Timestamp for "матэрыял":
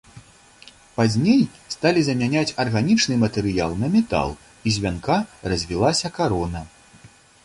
3.25-3.71